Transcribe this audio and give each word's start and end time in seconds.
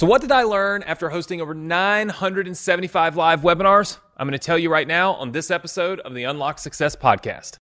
So, 0.00 0.06
what 0.06 0.22
did 0.22 0.32
I 0.32 0.44
learn 0.44 0.82
after 0.84 1.10
hosting 1.10 1.42
over 1.42 1.52
975 1.52 3.16
live 3.16 3.42
webinars? 3.42 3.98
I'm 4.16 4.26
going 4.26 4.32
to 4.32 4.38
tell 4.38 4.58
you 4.58 4.72
right 4.72 4.88
now 4.88 5.12
on 5.12 5.32
this 5.32 5.50
episode 5.50 6.00
of 6.00 6.14
the 6.14 6.24
Unlock 6.24 6.58
Success 6.58 6.96
Podcast. 6.96 7.58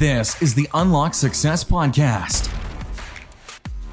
This 0.00 0.42
is 0.42 0.56
the 0.56 0.68
Unlock 0.74 1.14
Success 1.14 1.62
Podcast. 1.62 2.52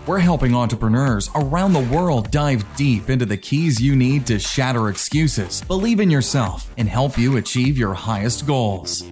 We're 0.08 0.18
helping 0.18 0.56
entrepreneurs 0.56 1.30
around 1.36 1.74
the 1.74 1.88
world 1.96 2.32
dive 2.32 2.66
deep 2.76 3.12
into 3.12 3.28
the 3.28 3.38
keys 3.38 3.80
you 3.80 3.96
need 3.96 4.26
to 4.26 4.40
shatter 4.40 4.90
excuses, 4.90 5.62
believe 5.62 6.00
in 6.00 6.10
yourself, 6.10 6.74
and 6.80 6.90
help 6.90 7.16
you 7.16 7.38
achieve 7.38 7.78
your 7.78 7.94
highest 7.94 8.48
goals. 8.48 9.04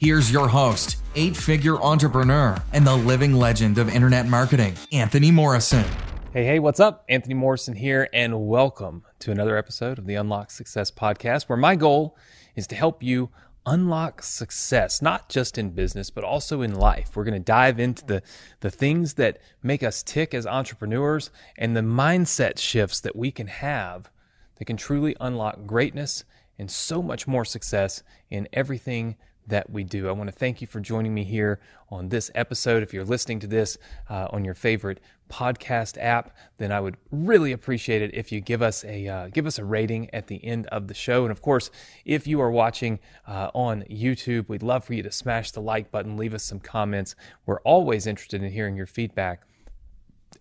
Here's 0.00 0.30
your 0.30 0.46
host, 0.46 0.98
eight 1.16 1.36
figure 1.36 1.82
entrepreneur, 1.82 2.62
and 2.72 2.86
the 2.86 2.94
living 2.94 3.32
legend 3.32 3.76
of 3.78 3.92
internet 3.92 4.28
marketing, 4.28 4.76
Anthony 4.92 5.32
Morrison. 5.32 5.84
Hey, 6.32 6.44
hey, 6.44 6.58
what's 6.60 6.78
up? 6.78 7.04
Anthony 7.08 7.34
Morrison 7.34 7.74
here, 7.74 8.08
and 8.12 8.46
welcome 8.46 9.02
to 9.18 9.32
another 9.32 9.56
episode 9.56 9.98
of 9.98 10.06
the 10.06 10.14
Unlock 10.14 10.52
Success 10.52 10.88
Podcast, 10.88 11.48
where 11.48 11.56
my 11.56 11.74
goal 11.74 12.16
is 12.54 12.68
to 12.68 12.76
help 12.76 13.02
you 13.02 13.30
unlock 13.66 14.22
success, 14.22 15.02
not 15.02 15.28
just 15.28 15.58
in 15.58 15.70
business, 15.70 16.08
but 16.08 16.22
also 16.22 16.62
in 16.62 16.72
life. 16.72 17.16
We're 17.16 17.24
going 17.24 17.34
to 17.34 17.40
dive 17.40 17.80
into 17.80 18.06
the, 18.06 18.22
the 18.60 18.70
things 18.70 19.14
that 19.14 19.40
make 19.64 19.82
us 19.82 20.04
tick 20.04 20.32
as 20.32 20.46
entrepreneurs 20.46 21.32
and 21.58 21.76
the 21.76 21.80
mindset 21.80 22.58
shifts 22.58 23.00
that 23.00 23.16
we 23.16 23.32
can 23.32 23.48
have 23.48 24.08
that 24.54 24.66
can 24.66 24.76
truly 24.76 25.16
unlock 25.18 25.66
greatness 25.66 26.22
and 26.60 26.70
so 26.70 27.02
much 27.02 27.26
more 27.26 27.44
success 27.44 28.04
in 28.30 28.46
everything 28.52 29.16
that 29.50 29.70
we 29.70 29.84
do. 29.84 30.08
I 30.08 30.12
want 30.12 30.28
to 30.28 30.36
thank 30.36 30.60
you 30.60 30.66
for 30.66 30.80
joining 30.80 31.14
me 31.14 31.24
here 31.24 31.60
on 31.90 32.08
this 32.08 32.30
episode. 32.34 32.82
If 32.82 32.94
you're 32.94 33.04
listening 33.04 33.40
to 33.40 33.46
this 33.46 33.78
uh, 34.08 34.28
on 34.30 34.44
your 34.44 34.54
favorite 34.54 35.00
podcast 35.28 35.96
app, 36.00 36.36
then 36.58 36.72
I 36.72 36.80
would 36.80 36.96
really 37.12 37.52
appreciate 37.52 38.02
it 38.02 38.14
if 38.14 38.32
you 38.32 38.40
give 38.40 38.62
us 38.62 38.84
a 38.84 39.06
uh, 39.06 39.28
give 39.28 39.46
us 39.46 39.58
a 39.58 39.64
rating 39.64 40.12
at 40.14 40.26
the 40.26 40.44
end 40.44 40.66
of 40.68 40.88
the 40.88 40.94
show. 40.94 41.22
And 41.22 41.30
of 41.30 41.42
course, 41.42 41.70
if 42.04 42.26
you 42.26 42.40
are 42.40 42.50
watching 42.50 42.98
uh, 43.26 43.50
on 43.54 43.82
YouTube, 43.82 44.48
we'd 44.48 44.62
love 44.62 44.84
for 44.84 44.94
you 44.94 45.02
to 45.02 45.12
smash 45.12 45.50
the 45.52 45.60
like 45.60 45.90
button, 45.90 46.16
leave 46.16 46.34
us 46.34 46.42
some 46.42 46.60
comments. 46.60 47.14
We're 47.46 47.60
always 47.60 48.06
interested 48.06 48.42
in 48.42 48.50
hearing 48.50 48.76
your 48.76 48.86
feedback. 48.86 49.42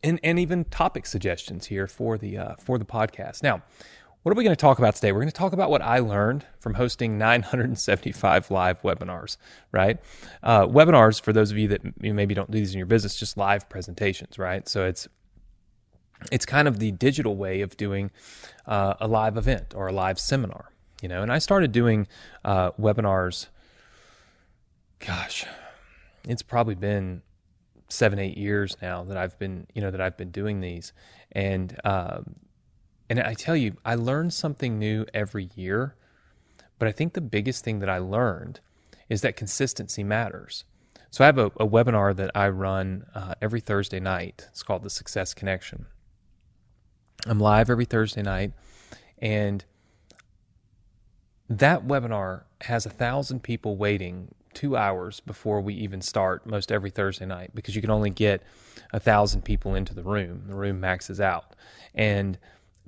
And, 0.01 0.19
and 0.23 0.39
even 0.39 0.65
topic 0.65 1.05
suggestions 1.05 1.65
here 1.65 1.87
for 1.87 2.17
the 2.17 2.37
uh, 2.37 2.55
for 2.55 2.77
the 2.77 2.85
podcast. 2.85 3.43
Now, 3.43 3.63
what 4.23 4.33
are 4.33 4.35
we 4.35 4.43
going 4.43 4.55
to 4.55 4.59
talk 4.59 4.79
about 4.79 4.95
today? 4.95 5.11
We're 5.11 5.21
going 5.21 5.31
to 5.31 5.37
talk 5.37 5.53
about 5.53 5.69
what 5.69 5.81
I 5.81 5.99
learned 5.99 6.45
from 6.59 6.73
hosting 6.73 7.17
975 7.17 8.51
live 8.51 8.81
webinars, 8.81 9.37
right? 9.71 9.97
Uh, 10.43 10.65
webinars, 10.65 11.21
for 11.21 11.31
those 11.31 11.51
of 11.51 11.57
you 11.57 11.69
that 11.69 12.01
maybe 12.01 12.33
don't 12.33 12.51
do 12.51 12.57
these 12.57 12.73
in 12.73 12.77
your 12.77 12.85
business, 12.85 13.17
just 13.17 13.37
live 13.37 13.69
presentations, 13.69 14.37
right? 14.37 14.67
So 14.67 14.85
it's 14.85 15.07
it's 16.33 16.45
kind 16.45 16.67
of 16.67 16.79
the 16.79 16.91
digital 16.91 17.37
way 17.37 17.61
of 17.61 17.77
doing 17.77 18.11
uh, 18.65 18.95
a 18.99 19.07
live 19.07 19.37
event 19.37 19.73
or 19.73 19.87
a 19.87 19.93
live 19.93 20.19
seminar, 20.19 20.73
you 21.01 21.07
know. 21.07 21.21
And 21.21 21.31
I 21.31 21.39
started 21.39 21.71
doing 21.71 22.07
uh, 22.43 22.71
webinars. 22.71 23.47
Gosh, 24.99 25.45
it's 26.25 26.41
probably 26.41 26.75
been 26.75 27.21
seven, 27.87 28.19
eight 28.19 28.37
years 28.37 28.75
now 28.81 29.05
that 29.05 29.15
I've 29.15 29.39
been, 29.39 29.65
you 29.73 29.81
know, 29.81 29.91
that 29.91 30.01
I've 30.01 30.17
been 30.17 30.31
doing 30.31 30.59
these, 30.59 30.91
and 31.31 31.79
um, 31.85 32.35
and 33.09 33.19
I 33.19 33.33
tell 33.33 33.55
you, 33.55 33.75
I 33.83 33.95
learn 33.95 34.29
something 34.29 34.77
new 34.77 35.05
every 35.13 35.49
year. 35.55 35.95
But 36.77 36.87
I 36.87 36.91
think 36.91 37.13
the 37.13 37.21
biggest 37.21 37.63
thing 37.63 37.79
that 37.79 37.89
I 37.89 37.97
learned 37.97 38.61
is 39.09 39.21
that 39.21 39.35
consistency 39.35 40.03
matters. 40.03 40.63
So 41.11 41.23
I 41.23 41.27
have 41.27 41.37
a, 41.37 41.47
a 41.47 41.67
webinar 41.67 42.15
that 42.15 42.31
I 42.35 42.49
run 42.49 43.05
uh, 43.15 43.33
every 43.41 43.59
Thursday 43.59 43.99
night. 43.99 44.47
It's 44.49 44.63
called 44.63 44.83
the 44.83 44.89
Success 44.89 45.33
Connection. 45.33 45.87
I'm 47.25 47.39
live 47.39 47.69
every 47.69 47.85
Thursday 47.85 48.21
night, 48.21 48.53
and 49.17 49.65
that 51.49 51.85
webinar 51.85 52.43
has 52.61 52.85
a 52.85 52.89
thousand 52.89 53.43
people 53.43 53.75
waiting 53.75 54.33
two 54.53 54.77
hours 54.77 55.19
before 55.19 55.59
we 55.59 55.73
even 55.73 56.01
start 56.01 56.45
most 56.45 56.71
every 56.71 56.89
Thursday 56.89 57.25
night 57.25 57.51
because 57.53 57.75
you 57.75 57.81
can 57.81 57.91
only 57.91 58.09
get 58.09 58.41
a 58.93 58.99
thousand 58.99 59.41
people 59.43 59.75
into 59.75 59.93
the 59.93 60.03
room. 60.03 60.43
The 60.47 60.55
room 60.55 60.79
maxes 60.79 61.19
out, 61.19 61.55
and 61.93 62.37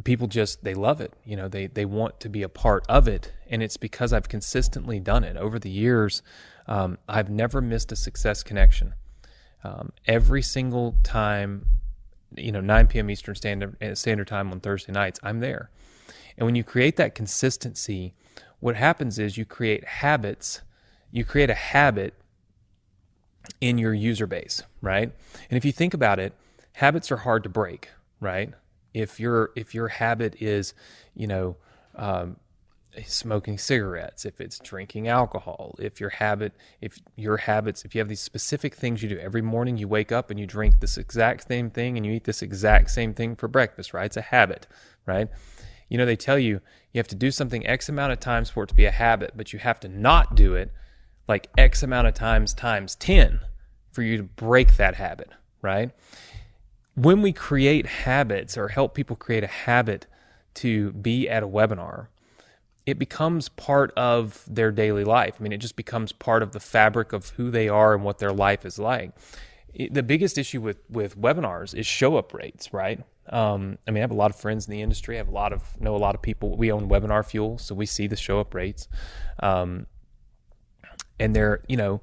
people 0.02 0.28
just 0.28 0.64
they 0.64 0.74
love 0.74 1.02
it 1.02 1.14
you 1.26 1.36
know 1.36 1.48
they 1.48 1.68
they 1.68 1.86
want 1.86 2.20
to 2.20 2.30
be 2.30 2.44
a 2.44 2.50
part 2.50 2.86
of 2.88 3.08
it 3.08 3.32
and 3.50 3.62
it's 3.62 3.78
because 3.78 4.14
i've 4.14 4.30
consistently 4.30 5.00
done 5.00 5.24
it. 5.24 5.36
Over 5.38 5.60
the 5.60 5.70
years 5.70 6.22
um, 6.68 6.98
i've 7.08 7.30
never 7.30 7.62
missed 7.62 7.92
a 7.92 7.96
success 7.96 8.44
connection. 8.44 8.94
Um, 9.64 9.92
every 10.08 10.42
single 10.42 10.96
time 11.04 11.66
you 12.36 12.52
know 12.52 12.62
9 12.62 12.88
p.m 12.88 13.10
eastern 13.10 13.36
standard 13.36 13.82
uh, 13.84 13.96
standard 13.96 14.28
time 14.28 14.52
on 14.52 14.60
thursday 14.60 14.92
nights 14.92 15.20
i'm 15.24 15.40
there. 15.40 15.70
And 16.38 16.46
when 16.46 16.56
you 16.56 16.64
create 16.64 16.96
that 16.98 17.14
consistency 17.16 18.14
what 18.60 18.76
happens 18.76 19.20
is 19.20 19.38
you 19.38 19.46
create 19.46 19.84
habits 19.86 20.62
you 21.12 21.26
create 21.26 21.50
a 21.50 21.56
habit 21.56 22.14
in 23.60 23.78
your 23.78 23.94
user 23.94 24.28
base 24.28 24.64
right? 24.82 25.12
And 25.50 25.58
if 25.58 25.66
you 25.66 25.72
think 25.72 25.94
about 25.94 26.20
it 26.20 26.34
habits 26.74 27.12
are 27.12 27.18
hard 27.18 27.44
to 27.44 27.50
break 27.50 27.90
right 28.20 28.54
if 28.94 29.20
your 29.20 29.52
if 29.56 29.74
your 29.74 29.88
habit 29.88 30.42
is 30.42 30.74
you 31.16 31.28
know 31.28 31.56
um, 31.96 32.38
smoking 33.06 33.58
cigarettes 33.58 34.26
if 34.26 34.42
it's 34.42 34.60
drinking 34.60 35.08
alcohol 35.08 35.76
if 35.80 36.00
your 36.00 36.10
habit 36.10 36.54
if 36.82 37.00
your 37.16 37.38
habits 37.38 37.86
if 37.86 37.96
you 37.96 38.00
have 38.00 38.10
these 38.10 38.20
specific 38.20 38.76
things 38.76 39.02
you 39.02 39.08
do 39.08 39.18
every 39.18 39.42
morning 39.42 39.78
you 39.78 39.88
wake 39.88 40.12
up 40.12 40.30
and 40.30 40.40
you 40.40 40.46
drink 40.46 40.80
this 40.80 40.98
exact 40.98 41.48
same 41.48 41.70
thing 41.70 41.96
and 41.96 42.06
you 42.06 42.12
eat 42.12 42.26
this 42.26 42.42
exact 42.42 42.90
same 42.90 43.14
thing 43.14 43.36
for 43.36 43.48
breakfast 43.48 43.94
right? 43.94 44.06
It's 44.06 44.18
a 44.18 44.22
habit 44.22 44.68
right? 45.06 45.30
You 45.88 45.98
know 45.98 46.06
they 46.06 46.18
tell 46.18 46.38
you 46.38 46.60
you 46.92 47.00
have 47.00 47.08
to 47.10 47.16
do 47.16 47.32
something 47.32 47.66
x 47.66 47.88
amount 47.88 48.12
of 48.12 48.20
times 48.20 48.50
for 48.50 48.64
it 48.64 48.68
to 48.68 48.76
be 48.76 48.86
a 48.86 48.92
habit 48.92 49.32
but 49.36 49.54
you 49.54 49.60
have 49.60 49.80
to 49.82 49.88
not 49.88 50.36
do 50.36 50.54
it 50.56 50.72
like 51.28 51.48
x 51.58 51.84
amount 51.84 52.08
of 52.08 52.14
times 52.14 52.54
times 52.54 52.96
10 52.96 53.40
for 53.92 54.02
you 54.02 54.18
to 54.18 54.24
break 54.24 54.76
that 54.76 54.96
habit 54.96 55.30
right 55.62 55.92
when 56.96 57.22
we 57.22 57.32
create 57.32 57.86
habits 57.86 58.58
or 58.58 58.70
help 58.70 58.94
people 58.94 59.16
create 59.16 59.44
a 59.44 59.48
habit 59.48 60.08
to 60.56 60.92
be 60.92 61.30
at 61.30 61.44
a 61.44 61.48
webinar, 61.48 62.08
it 62.86 63.00
becomes 63.00 63.48
part 63.50 63.92
of 63.96 64.44
their 64.48 64.72
daily 64.72 65.04
life. 65.04 65.36
I 65.40 65.44
mean, 65.44 65.52
it 65.52 65.60
just 65.60 65.76
becomes 65.76 66.12
part 66.12 66.44
of 66.44 66.52
the 66.52 66.60
fabric 66.60 67.14
of 67.14 67.30
who 67.32 67.52
they 67.52 67.70
are 67.70 67.94
and 67.94 68.04
what 68.04 68.20
their 68.20 68.34
life 68.34 68.66
is 68.66 68.80
like. 68.80 69.12
It, 69.74 69.94
the 69.94 70.04
biggest 70.04 70.38
issue 70.38 70.60
with 70.62 70.80
with 70.90 71.18
webinars 71.20 71.74
is 71.74 71.86
show 71.86 72.18
up 72.18 72.34
rates, 72.34 72.74
right? 72.74 73.02
Um, 73.30 73.78
I 73.88 73.92
mean, 73.92 74.00
I 74.00 74.02
have 74.02 74.12
a 74.12 74.16
lot 74.16 74.32
of 74.32 74.36
friends 74.36 74.68
in 74.68 74.72
the 74.72 74.82
industry. 74.82 75.16
I 75.16 75.20
have 75.20 75.30
a 75.30 75.32
lot 75.32 75.54
of 75.54 75.80
know 75.80 75.96
a 75.96 75.98
lot 75.98 76.16
of 76.16 76.22
people. 76.22 76.58
We 76.58 76.72
own 76.72 76.90
Webinar 76.90 77.26
Fuel, 77.26 77.58
so 77.58 77.76
we 77.76 77.86
see 77.86 78.08
the 78.08 78.18
show 78.18 78.40
up 78.40 78.54
rates, 78.54 78.88
um, 79.42 79.86
and 81.20 81.36
they're 81.36 81.62
you 81.70 81.78
know 81.78 82.02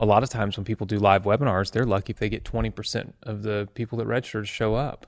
a 0.00 0.06
lot 0.06 0.22
of 0.22 0.30
times 0.30 0.56
when 0.56 0.64
people 0.64 0.86
do 0.86 0.98
live 0.98 1.24
webinars, 1.24 1.70
they're 1.70 1.84
lucky 1.84 2.12
if 2.12 2.18
they 2.18 2.30
get 2.30 2.42
20% 2.42 3.12
of 3.22 3.42
the 3.42 3.68
people 3.74 3.98
that 3.98 4.06
register 4.06 4.44
show 4.46 4.74
up. 4.74 5.06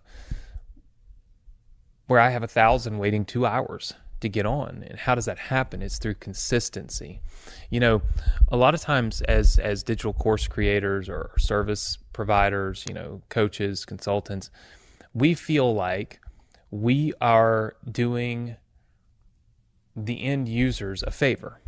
Where 2.07 2.21
I 2.21 2.29
have 2.29 2.43
a 2.43 2.49
thousand 2.49 2.99
waiting 2.99 3.25
two 3.25 3.47
hours 3.47 3.95
to 4.21 4.29
get 4.29 4.45
on. 4.45 4.85
And 4.89 4.99
how 4.99 5.15
does 5.15 5.25
that 5.25 5.39
happen? 5.39 5.81
It's 5.83 5.99
through 5.99 6.15
consistency. 6.15 7.21
You 7.71 7.81
know, 7.81 8.03
a 8.49 8.57
lot 8.57 8.75
of 8.75 8.81
times 8.83 9.23
as 9.23 9.59
as 9.59 9.83
digital 9.83 10.13
course 10.13 10.47
creators 10.47 11.09
or 11.09 11.31
service 11.39 11.99
providers, 12.13 12.85
you 12.87 12.95
know, 12.95 13.23
coaches, 13.31 13.87
consultants, 13.87 14.51
we 15.15 15.33
feel 15.35 15.75
like 15.75 16.21
we 16.71 17.15
are 17.21 17.77
doing 17.91 18.57
the 19.97 20.23
end 20.23 20.49
users 20.49 21.03
a 21.03 21.11
favor 21.11 21.61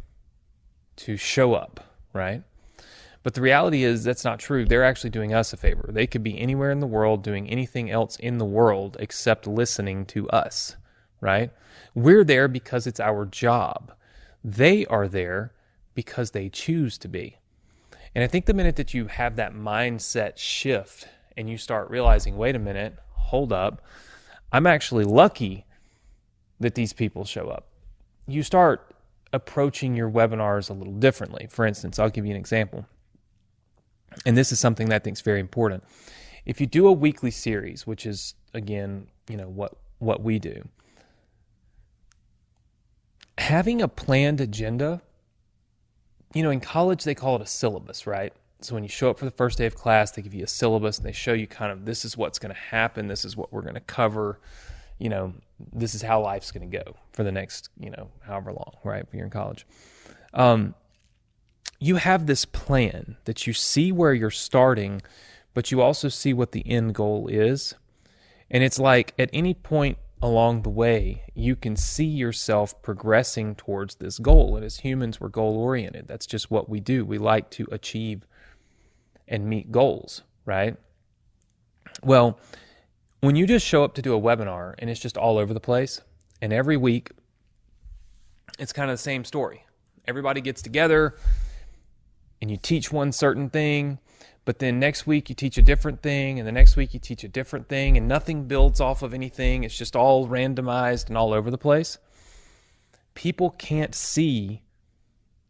to 0.97 1.17
show 1.17 1.55
up, 1.55 1.81
right? 2.13 2.43
But 3.25 3.33
the 3.33 3.41
reality 3.41 3.85
is 3.85 4.05
that's 4.05 4.23
not 4.23 4.39
true. 4.39 4.67
They're 4.67 4.85
actually 4.85 5.09
doing 5.09 5.33
us 5.33 5.55
a 5.55 5.57
favor. 5.57 5.89
They 5.91 6.07
could 6.07 6.23
be 6.23 6.39
anywhere 6.39 6.71
in 6.71 6.81
the 6.81 6.87
world 6.87 7.25
doing 7.25 7.49
anything 7.49 7.91
else 7.91 8.17
in 8.17 8.37
the 8.37 8.45
world 8.45 8.99
except 9.01 9.47
listening 9.47 10.05
to 10.07 10.29
us, 10.29 10.77
right? 11.23 11.51
We're 11.95 12.23
there 12.23 12.49
because 12.49 12.87
it's 12.87 13.01
our 13.01 13.25
job. 13.25 13.95
They 14.45 14.85
are 14.87 15.09
there 15.09 15.55
because 15.95 16.33
they 16.33 16.51
choose 16.51 16.99
to 16.99 17.09
be. 17.09 17.39
And 18.15 18.23
I 18.23 18.27
think 18.27 18.45
the 18.45 18.53
minute 18.53 18.77
that 18.77 18.93
you 18.93 19.07
have 19.07 19.37
that 19.37 19.55
mindset 19.55 20.37
shift 20.37 21.09
and 21.35 21.49
you 21.49 21.57
start 21.57 21.89
realizing, 21.89 22.37
wait 22.37 22.55
a 22.55 22.59
minute, 22.59 22.99
hold 23.13 23.55
up, 23.55 23.83
I'm 24.53 24.67
actually 24.67 25.05
lucky 25.05 25.65
that 26.61 26.75
these 26.75 26.93
people 26.93 27.25
show 27.25 27.49
up. 27.49 27.69
You 28.27 28.43
start 28.43 28.95
approaching 29.33 29.97
your 29.97 30.11
webinars 30.11 30.69
a 30.69 30.75
little 30.75 30.93
differently. 30.93 31.49
For 31.51 31.65
instance, 31.65 31.99
I'll 31.99 32.11
give 32.11 32.27
you 32.27 32.33
an 32.33 32.39
example 32.39 32.87
and 34.27 34.37
this 34.37 34.53
is 34.53 34.61
something 34.61 34.89
that 34.89 34.97
I 34.97 34.99
think 34.99 35.17
is 35.17 35.23
very 35.23 35.41
important. 35.41 35.85
If 36.45 36.61
you 36.61 36.67
do 36.67 36.87
a 36.87 36.93
weekly 36.93 37.31
series, 37.31 37.87
which 37.87 38.07
is 38.07 38.35
again, 38.53 39.09
you 39.29 39.37
know 39.37 39.49
what 39.49 39.77
what 39.99 40.23
we 40.23 40.39
do, 40.39 40.69
having 43.39 43.83
a 43.83 43.89
planned 43.89 44.41
agenda. 44.41 45.03
You 46.35 46.43
know, 46.43 46.51
in 46.51 46.61
college 46.61 47.05
they 47.05 47.15
call 47.15 47.37
it 47.37 47.43
a 47.43 47.47
syllabus, 47.47 48.07
right? 48.09 48.33
So 48.61 48.75
when 48.75 48.83
you 48.83 48.89
show 48.89 49.11
up 49.11 49.19
for 49.19 49.25
the 49.25 49.31
first 49.31 49.59
day 49.59 49.67
of 49.67 49.75
class, 49.75 50.11
they 50.11 50.23
give 50.23 50.35
you 50.35 50.43
a 50.43 50.49
syllabus 50.49 50.99
and 50.99 51.07
they 51.07 51.13
show 51.13 51.33
you 51.33 51.47
kind 51.47 51.71
of 51.71 51.85
this 51.85 52.05
is 52.05 52.17
what's 52.17 52.39
going 52.39 52.53
to 52.53 52.61
happen, 52.61 53.07
this 53.07 53.25
is 53.25 53.37
what 53.37 53.53
we're 53.53 53.63
going 53.63 53.75
to 53.75 53.81
cover. 53.81 54.41
you 54.99 55.09
know, 55.09 55.35
this 55.73 55.95
is 55.95 56.03
how 56.03 56.21
life's 56.21 56.51
going 56.51 56.69
to 56.69 56.79
go 56.79 56.97
for 57.13 57.25
the 57.25 57.33
next, 57.33 57.69
you 57.79 57.91
know, 57.91 58.09
however 58.23 58.53
long, 58.53 58.73
right? 58.85 59.05
If 59.07 59.15
you're 59.15 59.25
in 59.25 59.31
college. 59.31 59.67
Um, 60.33 60.75
you 61.85 61.97
have 61.97 62.25
this 62.25 62.47
plan 62.47 63.19
that 63.27 63.47
you 63.47 63.53
see 63.53 63.93
where 63.93 64.15
you're 64.15 64.31
starting, 64.31 65.03
but 65.53 65.71
you 65.71 65.83
also 65.83 66.09
see 66.09 66.33
what 66.33 66.53
the 66.53 66.67
end 66.67 66.95
goal 66.95 67.29
is. 67.29 67.75
And 68.51 68.65
it's 68.65 68.79
like 68.79 69.13
at 69.19 69.29
any 69.35 69.53
point 69.53 69.99
along 70.23 70.63
the 70.63 70.71
way, 70.71 71.25
you 71.35 71.55
can 71.55 71.77
see 71.77 72.07
yourself 72.07 72.81
progressing 72.81 73.55
towards 73.55 73.97
this 73.97 74.19
goal. 74.19 74.57
And 74.57 74.65
as 74.65 74.79
humans, 74.79 75.21
we're 75.21 75.29
goal 75.29 75.59
oriented. 75.59 76.09
That's 76.09 76.25
just 76.25 76.51
what 76.51 76.71
we 76.71 76.81
do. 76.81 77.05
We 77.05 77.19
like 77.19 77.51
to 77.51 77.69
achieve 77.71 78.27
and 79.29 79.45
meet 79.45 79.71
goals, 79.71 80.23
right? 80.47 80.79
Well, 82.03 82.39
when 83.21 83.37
you 83.37 83.47
just 83.47 83.67
show 83.67 83.85
up 83.85 83.95
to 83.97 84.03
do 84.03 84.15
a 84.15 84.21
webinar 84.21 84.73
and 84.79 84.89
it's 84.89 85.01
just 85.01 85.19
all 85.19 85.37
over 85.37 85.53
the 85.53 85.61
place, 85.61 86.01
and 86.41 86.51
every 86.51 86.79
week 86.79 87.11
it's 88.59 88.73
kind 88.73 88.91
of 88.91 88.97
the 88.97 89.03
same 89.03 89.23
story. 89.27 89.67
Everybody 90.07 90.41
gets 90.41 90.63
together 90.63 91.17
and 92.45 92.51
you 92.51 92.59
teach 92.59 92.93
one 92.93 93.11
certain 93.11 93.49
thing, 93.49 93.99
but 94.45 94.59
then 94.59 94.79
next 94.79 95.07
week 95.07 95.31
you 95.31 95.35
teach 95.35 95.57
a 95.57 95.63
different 95.63 96.03
thing, 96.03 96.39
and 96.39 96.47
the 96.47 96.53
next 96.53 96.77
week 96.77 96.93
you 96.93 97.01
teach 97.01 97.25
a 97.25 97.29
different 97.29 97.71
thing, 97.71 97.97
and 97.97 98.07
nothing 98.07 98.45
builds 98.45 98.83
off 98.83 99.01
of 99.01 99.15
anything. 99.15 99.65
It's 99.65 99.79
just 99.79 99.97
all 99.97 100.29
randomized 100.29 101.09
and 101.09 101.17
all 101.17 101.33
over 101.33 101.51
the 101.51 101.57
place. 101.57 101.97
People 103.15 103.49
can't 103.49 103.95
see 103.95 104.61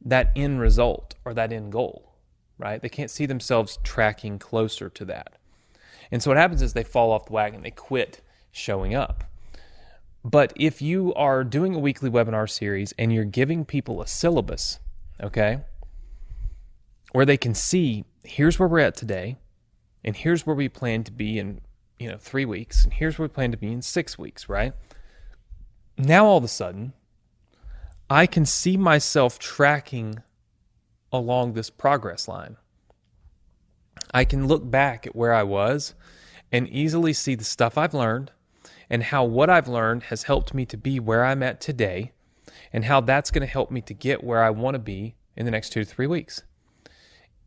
that 0.04 0.30
end 0.36 0.60
result 0.60 1.16
or 1.24 1.34
that 1.34 1.52
end 1.52 1.72
goal, 1.72 2.12
right? 2.58 2.80
They 2.80 2.88
can't 2.88 3.10
see 3.10 3.26
themselves 3.26 3.80
tracking 3.82 4.38
closer 4.38 4.88
to 4.90 5.04
that. 5.06 5.32
And 6.12 6.22
so 6.22 6.30
what 6.30 6.36
happens 6.36 6.62
is 6.62 6.74
they 6.74 6.84
fall 6.84 7.10
off 7.10 7.26
the 7.26 7.32
wagon, 7.32 7.62
they 7.62 7.72
quit 7.72 8.20
showing 8.52 8.94
up. 8.94 9.24
But 10.24 10.52
if 10.54 10.80
you 10.80 11.12
are 11.14 11.42
doing 11.42 11.74
a 11.74 11.80
weekly 11.80 12.08
webinar 12.08 12.48
series 12.48 12.94
and 12.96 13.12
you're 13.12 13.24
giving 13.24 13.64
people 13.64 14.00
a 14.00 14.06
syllabus, 14.06 14.78
okay, 15.20 15.62
where 17.14 17.24
they 17.24 17.36
can 17.36 17.54
see 17.54 18.04
here's 18.24 18.58
where 18.58 18.68
we're 18.68 18.80
at 18.80 18.96
today, 18.96 19.36
and 20.04 20.16
here's 20.16 20.44
where 20.44 20.56
we 20.56 20.68
plan 20.68 21.04
to 21.04 21.12
be 21.12 21.38
in 21.38 21.60
you 21.96 22.10
know 22.10 22.16
three 22.18 22.44
weeks, 22.44 22.82
and 22.82 22.92
here's 22.92 23.16
where 23.16 23.28
we 23.28 23.32
plan 23.32 23.52
to 23.52 23.56
be 23.56 23.72
in 23.72 23.80
six 23.82 24.18
weeks, 24.18 24.48
right? 24.48 24.72
Now 25.96 26.26
all 26.26 26.38
of 26.38 26.42
a 26.42 26.48
sudden, 26.48 26.92
I 28.10 28.26
can 28.26 28.44
see 28.44 28.76
myself 28.76 29.38
tracking 29.38 30.24
along 31.12 31.52
this 31.52 31.70
progress 31.70 32.26
line. 32.26 32.56
I 34.12 34.24
can 34.24 34.48
look 34.48 34.68
back 34.68 35.06
at 35.06 35.14
where 35.14 35.32
I 35.32 35.44
was 35.44 35.94
and 36.50 36.68
easily 36.68 37.12
see 37.12 37.36
the 37.36 37.44
stuff 37.44 37.78
I've 37.78 37.94
learned 37.94 38.32
and 38.90 39.04
how 39.04 39.22
what 39.22 39.48
I've 39.48 39.68
learned 39.68 40.04
has 40.04 40.24
helped 40.24 40.52
me 40.52 40.66
to 40.66 40.76
be 40.76 40.98
where 40.98 41.24
I'm 41.24 41.44
at 41.44 41.60
today 41.60 42.10
and 42.72 42.86
how 42.86 43.00
that's 43.00 43.30
going 43.30 43.46
to 43.46 43.52
help 43.52 43.70
me 43.70 43.80
to 43.82 43.94
get 43.94 44.24
where 44.24 44.42
I 44.42 44.50
want 44.50 44.74
to 44.74 44.80
be 44.80 45.14
in 45.36 45.44
the 45.44 45.52
next 45.52 45.70
two 45.70 45.84
to 45.84 45.88
three 45.88 46.08
weeks 46.08 46.42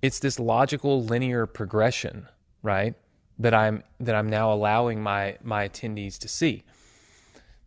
it's 0.02 0.20
this 0.20 0.40
logical 0.40 1.04
linear 1.04 1.46
progression, 1.46 2.28
right? 2.62 2.96
That 3.40 3.54
I'm 3.54 3.84
that 4.00 4.16
I'm 4.16 4.30
now 4.30 4.52
allowing 4.52 5.02
my 5.02 5.38
my 5.44 5.68
attendees 5.68 6.18
to 6.20 6.28
see. 6.28 6.64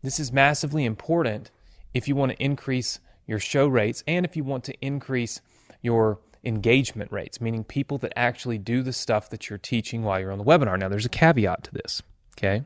This 0.01 0.19
is 0.19 0.31
massively 0.31 0.85
important 0.85 1.51
if 1.93 2.07
you 2.07 2.15
want 2.15 2.31
to 2.31 2.43
increase 2.43 2.99
your 3.27 3.39
show 3.39 3.67
rates 3.67 4.03
and 4.07 4.25
if 4.25 4.35
you 4.35 4.43
want 4.43 4.63
to 4.65 4.73
increase 4.81 5.41
your 5.81 6.19
engagement 6.43 7.11
rates, 7.11 7.39
meaning 7.39 7.63
people 7.63 7.97
that 7.99 8.11
actually 8.15 8.57
do 8.57 8.81
the 8.81 8.93
stuff 8.93 9.29
that 9.29 9.49
you're 9.49 9.59
teaching 9.59 10.03
while 10.03 10.19
you're 10.19 10.31
on 10.31 10.39
the 10.39 10.43
webinar. 10.43 10.77
Now 10.77 10.89
there's 10.89 11.05
a 11.05 11.09
caveat 11.09 11.63
to 11.65 11.71
this, 11.71 12.01
okay? 12.37 12.63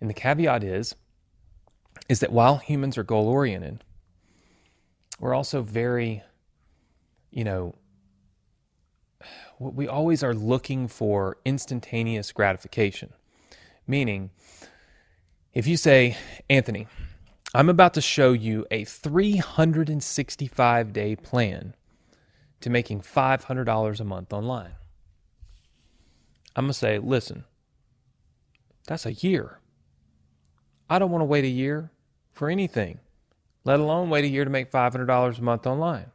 And 0.00 0.10
the 0.10 0.14
caveat 0.14 0.62
is 0.62 0.94
is 2.08 2.20
that 2.20 2.32
while 2.32 2.56
humans 2.56 2.98
are 2.98 3.04
goal 3.04 3.28
oriented, 3.28 3.84
we're 5.18 5.34
also 5.34 5.62
very 5.62 6.22
you 7.30 7.44
know 7.44 7.74
we 9.60 9.86
always 9.86 10.24
are 10.24 10.34
looking 10.34 10.88
for 10.88 11.36
instantaneous 11.44 12.32
gratification. 12.32 13.12
Meaning, 13.86 14.30
if 15.52 15.66
you 15.66 15.76
say, 15.76 16.16
Anthony, 16.48 16.88
I'm 17.54 17.68
about 17.68 17.94
to 17.94 18.00
show 18.00 18.32
you 18.32 18.66
a 18.70 18.84
365 18.84 20.92
day 20.92 21.14
plan 21.14 21.74
to 22.60 22.70
making 22.70 23.02
$500 23.02 24.00
a 24.00 24.04
month 24.04 24.32
online. 24.32 24.72
I'm 26.56 26.64
going 26.64 26.72
to 26.72 26.78
say, 26.78 26.98
listen, 26.98 27.44
that's 28.86 29.06
a 29.06 29.12
year. 29.12 29.60
I 30.88 30.98
don't 30.98 31.10
want 31.10 31.22
to 31.22 31.26
wait 31.26 31.44
a 31.44 31.48
year 31.48 31.90
for 32.32 32.48
anything, 32.48 32.98
let 33.64 33.78
alone 33.78 34.10
wait 34.10 34.24
a 34.24 34.28
year 34.28 34.44
to 34.44 34.50
make 34.50 34.70
$500 34.70 35.38
a 35.38 35.42
month 35.42 35.66
online. 35.66 36.06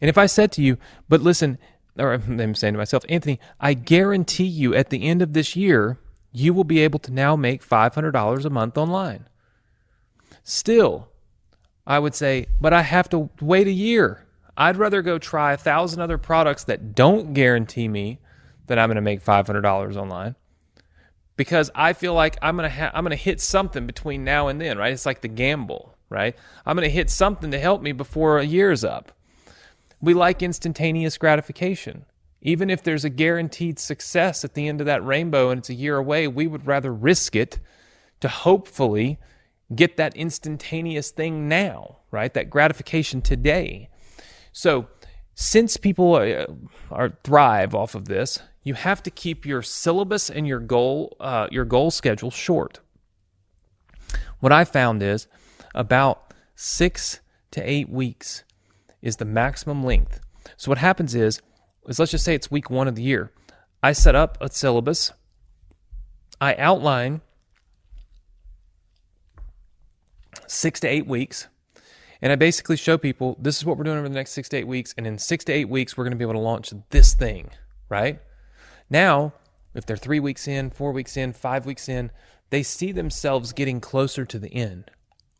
And 0.00 0.08
if 0.08 0.18
I 0.18 0.26
said 0.26 0.52
to 0.52 0.62
you, 0.62 0.78
but 1.08 1.22
listen, 1.22 1.58
or 1.98 2.12
I'm 2.12 2.54
saying 2.54 2.74
to 2.74 2.78
myself, 2.78 3.04
Anthony, 3.08 3.40
I 3.60 3.74
guarantee 3.74 4.44
you 4.44 4.74
at 4.74 4.90
the 4.90 5.04
end 5.04 5.22
of 5.22 5.32
this 5.32 5.56
year, 5.56 5.98
you 6.32 6.52
will 6.52 6.64
be 6.64 6.80
able 6.80 6.98
to 7.00 7.12
now 7.12 7.36
make 7.36 7.66
$500 7.66 8.44
a 8.44 8.50
month 8.50 8.76
online. 8.76 9.28
Still, 10.42 11.08
I 11.86 11.98
would 11.98 12.14
say, 12.14 12.46
but 12.60 12.72
I 12.72 12.82
have 12.82 13.08
to 13.10 13.30
wait 13.40 13.66
a 13.66 13.72
year. 13.72 14.26
I'd 14.56 14.76
rather 14.76 15.02
go 15.02 15.18
try 15.18 15.52
a 15.52 15.56
thousand 15.56 16.00
other 16.00 16.18
products 16.18 16.64
that 16.64 16.94
don't 16.94 17.34
guarantee 17.34 17.88
me 17.88 18.20
that 18.66 18.78
I'm 18.78 18.88
going 18.88 18.96
to 18.96 19.02
make 19.02 19.24
$500 19.24 19.96
online 19.96 20.34
because 21.36 21.70
I 21.74 21.92
feel 21.92 22.14
like 22.14 22.38
I'm 22.42 22.56
going 22.56 22.68
to 22.68 22.74
ha- 22.74 22.90
I'm 22.94 23.04
going 23.04 23.10
to 23.10 23.16
hit 23.16 23.40
something 23.40 23.86
between 23.86 24.24
now 24.24 24.48
and 24.48 24.60
then, 24.60 24.78
right? 24.78 24.92
It's 24.92 25.06
like 25.06 25.20
the 25.20 25.28
gamble, 25.28 25.96
right? 26.08 26.34
I'm 26.64 26.76
going 26.76 26.88
to 26.88 26.94
hit 26.94 27.10
something 27.10 27.50
to 27.50 27.58
help 27.58 27.82
me 27.82 27.92
before 27.92 28.38
a 28.38 28.44
year's 28.44 28.84
up. 28.84 29.12
We 30.06 30.14
like 30.14 30.40
instantaneous 30.40 31.18
gratification. 31.18 32.04
Even 32.40 32.70
if 32.70 32.80
there's 32.80 33.04
a 33.04 33.10
guaranteed 33.10 33.80
success 33.80 34.44
at 34.44 34.54
the 34.54 34.68
end 34.68 34.80
of 34.80 34.86
that 34.86 35.04
rainbow 35.04 35.50
and 35.50 35.58
it's 35.58 35.68
a 35.68 35.74
year 35.74 35.96
away, 35.96 36.28
we 36.28 36.46
would 36.46 36.64
rather 36.64 36.94
risk 36.94 37.34
it 37.34 37.58
to 38.20 38.28
hopefully 38.28 39.18
get 39.74 39.96
that 39.96 40.14
instantaneous 40.14 41.10
thing 41.10 41.48
now, 41.48 41.96
right? 42.12 42.32
That 42.34 42.50
gratification 42.50 43.20
today. 43.20 43.88
So, 44.52 44.86
since 45.34 45.76
people 45.76 46.16
are, 46.16 46.46
are 46.92 47.18
thrive 47.24 47.74
off 47.74 47.96
of 47.96 48.04
this, 48.04 48.38
you 48.62 48.74
have 48.74 49.02
to 49.02 49.10
keep 49.10 49.44
your 49.44 49.60
syllabus 49.60 50.30
and 50.30 50.46
your 50.46 50.60
goal 50.60 51.16
uh, 51.18 51.48
your 51.50 51.64
goal 51.64 51.90
schedule 51.90 52.30
short. 52.30 52.78
What 54.38 54.52
I 54.52 54.64
found 54.64 55.02
is 55.02 55.26
about 55.74 56.32
six 56.54 57.18
to 57.50 57.60
eight 57.60 57.88
weeks 57.88 58.44
is 59.02 59.16
the 59.16 59.24
maximum 59.24 59.84
length. 59.84 60.20
So 60.56 60.70
what 60.70 60.78
happens 60.78 61.14
is, 61.14 61.40
is 61.88 61.98
let's 61.98 62.10
just 62.10 62.24
say 62.24 62.34
it's 62.34 62.50
week 62.50 62.70
one 62.70 62.88
of 62.88 62.94
the 62.94 63.02
year. 63.02 63.32
I 63.82 63.92
set 63.92 64.14
up 64.14 64.38
a 64.40 64.50
syllabus. 64.50 65.12
I 66.40 66.54
outline 66.56 67.20
six 70.46 70.80
to 70.80 70.88
eight 70.88 71.06
weeks. 71.06 71.48
And 72.22 72.32
I 72.32 72.36
basically 72.36 72.76
show 72.76 72.96
people 72.96 73.36
this 73.40 73.58
is 73.58 73.64
what 73.64 73.76
we're 73.76 73.84
doing 73.84 73.98
over 73.98 74.08
the 74.08 74.14
next 74.14 74.32
six 74.32 74.48
to 74.50 74.56
eight 74.56 74.66
weeks. 74.66 74.94
And 74.96 75.06
in 75.06 75.18
six 75.18 75.44
to 75.44 75.52
eight 75.52 75.68
weeks, 75.68 75.96
we're 75.96 76.04
going 76.04 76.12
to 76.12 76.16
be 76.16 76.24
able 76.24 76.34
to 76.34 76.38
launch 76.40 76.72
this 76.90 77.14
thing, 77.14 77.50
right? 77.88 78.20
Now, 78.88 79.34
if 79.74 79.84
they're 79.84 79.96
three 79.96 80.20
weeks 80.20 80.48
in, 80.48 80.70
four 80.70 80.92
weeks 80.92 81.16
in, 81.16 81.32
five 81.32 81.66
weeks 81.66 81.88
in, 81.88 82.10
they 82.50 82.62
see 82.62 82.92
themselves 82.92 83.52
getting 83.52 83.80
closer 83.80 84.24
to 84.24 84.38
the 84.38 84.52
end, 84.54 84.90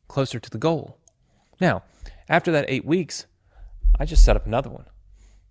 closer 0.09 0.39
to 0.39 0.51
the 0.51 0.59
goal. 0.59 0.99
Now, 1.61 1.83
after 2.29 2.53
that 2.53 2.67
eight 2.69 2.85
weeks, 2.85 3.27
I 3.99 4.05
just 4.05 4.25
set 4.25 4.37
up 4.37 4.47
another 4.47 4.71
one. 4.71 4.87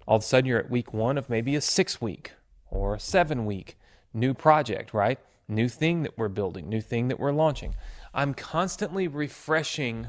All 0.08 0.18
of 0.18 0.24
a 0.24 0.26
sudden, 0.26 0.48
you're 0.48 0.60
at 0.60 0.70
week 0.70 0.94
one 0.94 1.18
of 1.18 1.30
maybe 1.30 1.56
a 1.56 1.62
six 1.62 2.00
week 2.00 2.34
or 2.70 2.96
a 2.96 3.00
seven 3.00 3.46
week 3.46 3.78
new 4.14 4.34
project, 4.34 4.94
right? 4.94 5.20
New 5.48 5.68
thing 5.68 6.04
that 6.04 6.18
we're 6.18 6.30
building, 6.30 6.70
new 6.70 6.82
thing 6.82 7.08
that 7.08 7.20
we're 7.20 7.32
launching. 7.32 7.76
I'm 8.14 8.34
constantly 8.34 9.08
refreshing 9.08 10.08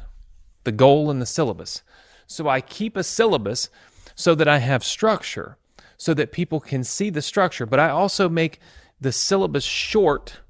the 0.64 0.73
goal 0.73 1.11
and 1.11 1.21
the 1.21 1.26
syllabus. 1.26 1.83
So 2.26 2.49
I 2.49 2.61
keep 2.61 2.97
a 2.97 3.04
syllabus 3.04 3.68
so 4.14 4.35
that 4.35 4.49
I 4.49 4.59
have 4.59 4.85
structure, 4.85 5.59
so 5.97 6.14
that 6.14 6.33
people 6.33 6.61
can 6.61 6.85
see 6.85 7.11
the 7.11 7.23
structure, 7.23 7.66
but 7.66 7.80
I 7.80 7.88
also 7.90 8.28
make 8.28 8.61
the 9.00 9.12
syllabus 9.12 9.64
short, 9.64 10.40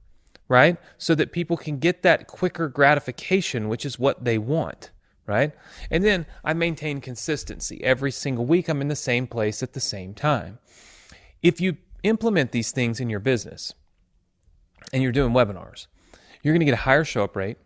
right? 0.48 0.76
So 0.98 1.14
that 1.14 1.32
people 1.32 1.56
can 1.56 1.78
get 1.78 2.02
that 2.02 2.26
quicker 2.26 2.68
gratification, 2.68 3.68
which 3.68 3.84
is 3.84 3.98
what 3.98 4.24
they 4.24 4.38
want 4.38 4.90
right? 5.26 5.52
And 5.90 6.04
then 6.04 6.26
I 6.44 6.54
maintain 6.54 7.00
consistency. 7.00 7.82
Every 7.82 8.10
single 8.10 8.46
week, 8.46 8.68
I'm 8.68 8.80
in 8.80 8.88
the 8.88 8.96
same 8.96 9.26
place 9.26 9.62
at 9.62 9.72
the 9.72 9.80
same 9.80 10.14
time. 10.14 10.58
If 11.42 11.60
you 11.60 11.76
implement 12.02 12.52
these 12.52 12.70
things 12.70 13.00
in 13.00 13.10
your 13.10 13.20
business 13.20 13.74
and 14.92 15.02
you're 15.02 15.12
doing 15.12 15.32
webinars, 15.32 15.86
you're 16.42 16.54
going 16.54 16.60
to 16.60 16.66
get 16.66 16.74
a 16.74 16.82
higher 16.82 17.04
show 17.04 17.24
up 17.24 17.36
rate. 17.36 17.58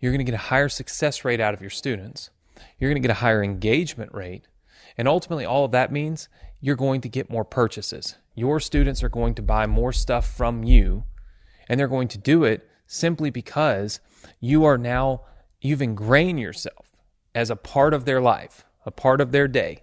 You're 0.00 0.12
going 0.12 0.24
to 0.24 0.30
get 0.30 0.34
a 0.34 0.48
higher 0.48 0.68
success 0.68 1.24
rate 1.24 1.40
out 1.40 1.54
of 1.54 1.60
your 1.60 1.70
students. 1.70 2.30
You're 2.78 2.90
going 2.90 3.00
to 3.00 3.06
get 3.06 3.16
a 3.16 3.20
higher 3.20 3.42
engagement 3.42 4.12
rate. 4.14 4.46
And 4.98 5.08
ultimately, 5.08 5.44
all 5.44 5.64
of 5.64 5.72
that 5.72 5.92
means 5.92 6.28
you're 6.60 6.76
going 6.76 7.00
to 7.02 7.08
get 7.08 7.30
more 7.30 7.44
purchases. 7.44 8.16
Your 8.34 8.60
students 8.60 9.02
are 9.02 9.08
going 9.08 9.34
to 9.34 9.42
buy 9.42 9.66
more 9.66 9.92
stuff 9.92 10.30
from 10.30 10.64
you, 10.64 11.04
and 11.68 11.78
they're 11.78 11.88
going 11.88 12.08
to 12.08 12.18
do 12.18 12.44
it 12.44 12.68
simply 12.86 13.30
because 13.30 14.00
you 14.40 14.64
are 14.64 14.78
now, 14.78 15.22
you've 15.60 15.82
ingrained 15.82 16.40
yourself 16.40 16.85
as 17.36 17.50
a 17.50 17.56
part 17.56 17.92
of 17.92 18.06
their 18.06 18.20
life, 18.20 18.64
a 18.86 18.90
part 18.90 19.20
of 19.20 19.30
their 19.30 19.46
day. 19.46 19.82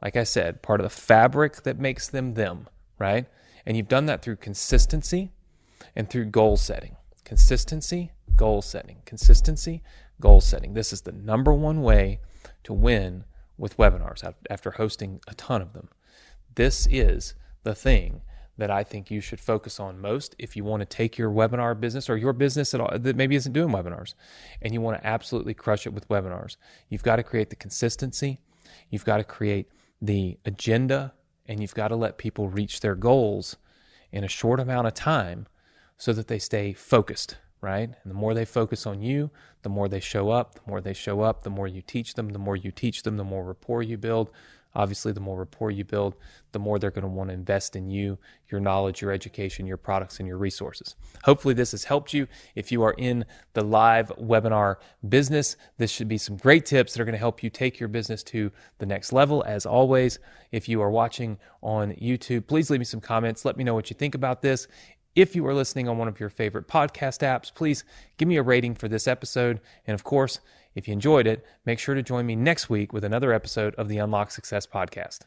Like 0.00 0.16
I 0.16 0.24
said, 0.24 0.62
part 0.62 0.80
of 0.80 0.84
the 0.84 0.90
fabric 0.90 1.62
that 1.64 1.78
makes 1.78 2.08
them 2.08 2.32
them, 2.32 2.66
right? 2.98 3.26
And 3.66 3.76
you've 3.76 3.88
done 3.88 4.06
that 4.06 4.22
through 4.22 4.36
consistency 4.36 5.30
and 5.94 6.08
through 6.08 6.24
goal 6.26 6.56
setting. 6.56 6.96
Consistency, 7.24 8.12
goal 8.36 8.62
setting. 8.62 9.02
Consistency, 9.04 9.82
goal 10.18 10.40
setting. 10.40 10.72
This 10.72 10.94
is 10.94 11.02
the 11.02 11.12
number 11.12 11.52
one 11.52 11.82
way 11.82 12.20
to 12.64 12.72
win 12.72 13.24
with 13.58 13.76
webinars 13.76 14.24
after 14.48 14.70
hosting 14.70 15.20
a 15.28 15.34
ton 15.34 15.60
of 15.60 15.74
them. 15.74 15.90
This 16.54 16.88
is 16.90 17.34
the 17.64 17.74
thing 17.74 18.22
that 18.58 18.70
I 18.70 18.82
think 18.82 19.10
you 19.10 19.20
should 19.20 19.40
focus 19.40 19.80
on 19.80 20.00
most 20.00 20.34
if 20.38 20.56
you 20.56 20.64
want 20.64 20.80
to 20.80 20.86
take 20.86 21.16
your 21.16 21.30
webinar 21.30 21.78
business 21.78 22.10
or 22.10 22.16
your 22.16 22.32
business 22.32 22.74
at 22.74 22.80
all 22.80 22.90
that 22.98 23.16
maybe 23.16 23.36
isn't 23.36 23.52
doing 23.52 23.72
webinars 23.72 24.14
and 24.60 24.74
you 24.74 24.80
want 24.80 25.00
to 25.00 25.06
absolutely 25.06 25.54
crush 25.54 25.86
it 25.86 25.94
with 25.94 26.08
webinars. 26.08 26.56
You've 26.88 27.04
got 27.04 27.16
to 27.16 27.22
create 27.22 27.50
the 27.50 27.56
consistency, 27.56 28.40
you've 28.90 29.04
got 29.04 29.18
to 29.18 29.24
create 29.24 29.70
the 30.02 30.38
agenda, 30.44 31.14
and 31.46 31.60
you've 31.60 31.74
got 31.74 31.88
to 31.88 31.96
let 31.96 32.18
people 32.18 32.48
reach 32.48 32.80
their 32.80 32.94
goals 32.94 33.56
in 34.12 34.24
a 34.24 34.28
short 34.28 34.60
amount 34.60 34.86
of 34.86 34.94
time 34.94 35.46
so 35.96 36.12
that 36.12 36.28
they 36.28 36.38
stay 36.38 36.72
focused, 36.72 37.36
right? 37.60 37.90
And 38.02 38.10
the 38.10 38.14
more 38.14 38.34
they 38.34 38.44
focus 38.44 38.86
on 38.86 39.02
you, 39.02 39.30
the 39.62 39.68
more 39.68 39.88
they 39.88 40.00
show 40.00 40.30
up, 40.30 40.54
the 40.54 40.70
more 40.70 40.80
they 40.80 40.92
show 40.92 41.22
up, 41.22 41.42
the 41.42 41.50
more 41.50 41.66
you 41.66 41.82
teach 41.82 42.14
them, 42.14 42.30
the 42.30 42.38
more 42.38 42.56
you 42.56 42.70
teach 42.70 43.02
them, 43.02 43.16
the 43.16 43.24
more 43.24 43.44
rapport 43.44 43.82
you 43.82 43.96
build, 43.96 44.30
Obviously, 44.74 45.12
the 45.12 45.20
more 45.20 45.38
rapport 45.38 45.70
you 45.70 45.84
build, 45.84 46.14
the 46.52 46.58
more 46.58 46.78
they're 46.78 46.90
going 46.90 47.02
to 47.02 47.08
want 47.08 47.30
to 47.30 47.34
invest 47.34 47.74
in 47.74 47.90
you, 47.90 48.18
your 48.48 48.60
knowledge, 48.60 49.00
your 49.00 49.12
education, 49.12 49.66
your 49.66 49.76
products, 49.76 50.18
and 50.18 50.28
your 50.28 50.38
resources. 50.38 50.94
Hopefully, 51.24 51.54
this 51.54 51.72
has 51.72 51.84
helped 51.84 52.12
you. 52.12 52.26
If 52.54 52.70
you 52.70 52.82
are 52.82 52.94
in 52.98 53.24
the 53.54 53.64
live 53.64 54.12
webinar 54.20 54.76
business, 55.08 55.56
this 55.78 55.90
should 55.90 56.08
be 56.08 56.18
some 56.18 56.36
great 56.36 56.66
tips 56.66 56.92
that 56.92 57.00
are 57.00 57.04
going 57.04 57.12
to 57.12 57.18
help 57.18 57.42
you 57.42 57.50
take 57.50 57.80
your 57.80 57.88
business 57.88 58.22
to 58.24 58.52
the 58.78 58.86
next 58.86 59.12
level. 59.12 59.42
As 59.44 59.66
always, 59.66 60.18
if 60.52 60.68
you 60.68 60.80
are 60.82 60.90
watching 60.90 61.38
on 61.62 61.92
YouTube, 61.92 62.46
please 62.46 62.70
leave 62.70 62.80
me 62.80 62.84
some 62.84 63.00
comments. 63.00 63.44
Let 63.44 63.56
me 63.56 63.64
know 63.64 63.74
what 63.74 63.90
you 63.90 63.94
think 63.94 64.14
about 64.14 64.42
this. 64.42 64.68
If 65.14 65.34
you 65.34 65.44
are 65.48 65.54
listening 65.54 65.88
on 65.88 65.98
one 65.98 66.06
of 66.06 66.20
your 66.20 66.28
favorite 66.28 66.68
podcast 66.68 67.26
apps, 67.26 67.52
please 67.52 67.82
give 68.18 68.28
me 68.28 68.36
a 68.36 68.42
rating 68.42 68.76
for 68.76 68.86
this 68.86 69.08
episode. 69.08 69.60
And 69.86 69.94
of 69.94 70.04
course, 70.04 70.38
if 70.78 70.88
you 70.88 70.92
enjoyed 70.92 71.26
it, 71.26 71.44
make 71.66 71.78
sure 71.78 71.94
to 71.94 72.02
join 72.02 72.24
me 72.24 72.36
next 72.36 72.70
week 72.70 72.92
with 72.92 73.04
another 73.04 73.32
episode 73.32 73.74
of 73.74 73.88
the 73.88 73.98
Unlock 73.98 74.30
Success 74.30 74.66
Podcast. 74.66 75.20